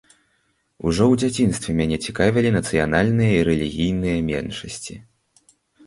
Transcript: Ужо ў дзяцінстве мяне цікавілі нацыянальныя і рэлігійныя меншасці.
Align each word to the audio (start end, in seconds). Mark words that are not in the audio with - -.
Ужо 0.91 1.03
ў 1.11 1.21
дзяцінстве 1.23 1.75
мяне 1.83 1.97
цікавілі 2.07 2.49
нацыянальныя 2.57 3.31
і 3.39 3.47
рэлігійныя 3.53 4.17
меншасці. 4.35 5.03